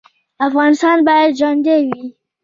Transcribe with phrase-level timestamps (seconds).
[0.47, 2.03] افغانستان باید ژوندی وي